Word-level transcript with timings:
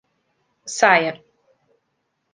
Saia! 0.77 1.13